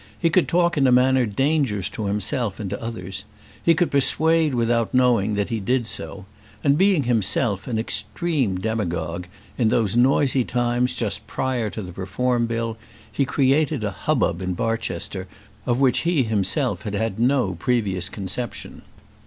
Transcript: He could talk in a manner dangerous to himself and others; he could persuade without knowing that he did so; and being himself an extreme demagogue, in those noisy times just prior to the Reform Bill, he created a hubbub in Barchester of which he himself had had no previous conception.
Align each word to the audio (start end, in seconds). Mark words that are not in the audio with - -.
He 0.17 0.31
could 0.31 0.47
talk 0.47 0.79
in 0.79 0.87
a 0.87 0.91
manner 0.91 1.27
dangerous 1.27 1.87
to 1.89 2.07
himself 2.07 2.59
and 2.59 2.73
others; 2.73 3.23
he 3.63 3.75
could 3.75 3.91
persuade 3.91 4.55
without 4.55 4.95
knowing 4.95 5.35
that 5.35 5.49
he 5.49 5.59
did 5.59 5.85
so; 5.85 6.25
and 6.63 6.75
being 6.75 7.03
himself 7.03 7.67
an 7.67 7.77
extreme 7.77 8.55
demagogue, 8.57 9.27
in 9.59 9.69
those 9.69 9.95
noisy 9.95 10.43
times 10.43 10.95
just 10.95 11.27
prior 11.27 11.69
to 11.69 11.83
the 11.83 11.91
Reform 11.93 12.47
Bill, 12.47 12.77
he 13.11 13.25
created 13.25 13.83
a 13.83 13.91
hubbub 13.91 14.41
in 14.41 14.55
Barchester 14.55 15.27
of 15.67 15.79
which 15.79 15.99
he 15.99 16.23
himself 16.23 16.81
had 16.81 16.95
had 16.95 17.19
no 17.19 17.53
previous 17.53 18.09
conception. 18.09 18.81